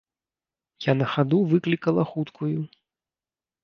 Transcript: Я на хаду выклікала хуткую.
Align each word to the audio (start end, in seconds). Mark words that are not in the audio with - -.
Я 0.85 0.93
на 1.03 1.11
хаду 1.13 1.43
выклікала 1.53 2.09
хуткую. 2.15 2.55